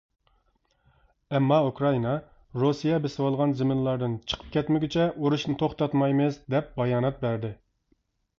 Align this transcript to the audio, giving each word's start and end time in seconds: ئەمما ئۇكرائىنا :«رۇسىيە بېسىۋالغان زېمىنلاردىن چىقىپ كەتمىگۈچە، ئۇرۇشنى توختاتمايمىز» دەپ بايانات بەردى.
ئەمما 1.39 1.59
ئۇكرائىنا 1.65 2.13
:«رۇسىيە 2.63 2.97
بېسىۋالغان 3.03 3.53
زېمىنلاردىن 3.59 4.17
چىقىپ 4.33 4.49
كەتمىگۈچە، 4.57 5.07
ئۇرۇشنى 5.15 5.57
توختاتمايمىز» 5.63 6.41
دەپ 6.57 6.75
بايانات 6.81 7.23
بەردى. 7.27 7.55